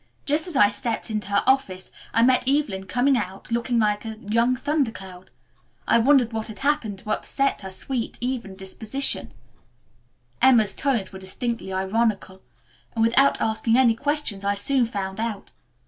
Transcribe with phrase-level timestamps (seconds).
[0.25, 4.17] Just as I stepped into her office I met Evelyn coming out looking like a
[4.17, 5.29] young thunder cloud.
[5.87, 9.31] I wondered what had happened to upset her sweet, even disposition,"
[10.41, 12.41] Emma's tones were distinctly ironical,
[12.95, 15.51] "and without asking any questions I soon found out.